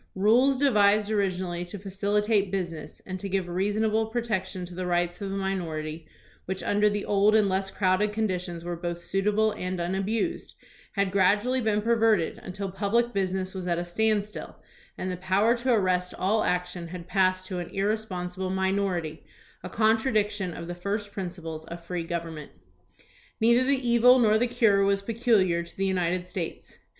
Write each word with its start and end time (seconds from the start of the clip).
Rules 0.15 0.57
devised 0.57 1.11
originally 1.11 1.63
to 1.65 1.77
facilitate 1.77 2.49
business 2.49 3.03
and 3.05 3.19
to 3.19 3.29
give 3.29 3.47
reasonable 3.47 4.07
protection 4.07 4.65
to 4.65 4.73
the 4.73 4.87
rights 4.87 5.21
of 5.21 5.29
the 5.29 5.37
minority, 5.37 6.07
which 6.45 6.63
mider 6.63 6.89
the 6.89 7.05
old 7.05 7.35
and 7.35 7.47
less 7.47 7.69
crowded 7.69 8.11
conditions 8.11 8.63
were 8.65 8.75
both 8.75 8.99
suitable 8.99 9.51
and 9.51 9.79
unabused, 9.79 10.55
had 10.93 11.11
gradually 11.11 11.61
been 11.61 11.83
perverted 11.83 12.39
until 12.41 12.71
public 12.71 13.13
business 13.13 13.53
was 13.53 13.67
at 13.67 13.77
a 13.77 13.85
standstill, 13.85 14.55
and 14.97 15.11
the 15.11 15.17
power 15.17 15.55
to 15.55 15.71
arrest 15.71 16.15
all 16.17 16.43
action 16.43 16.87
had 16.87 17.07
passed 17.07 17.45
to 17.45 17.59
an 17.59 17.69
irresponsible 17.69 18.49
minority, 18.49 19.23
a 19.63 19.69
contradiction 19.69 20.51
of 20.51 20.67
the 20.67 20.73
first 20.73 21.11
principles 21.11 21.63
of 21.65 21.85
free 21.85 22.01
government. 22.03 22.51
Neither 23.39 23.63
the 23.63 23.87
evil 23.87 24.17
nor 24.17 24.39
the 24.39 24.47
cure 24.47 24.83
was 24.83 25.03
peculiar 25.03 25.61
to 25.61 25.77
the 25.77 25.85
United 25.85 26.25
States. 26.25 26.79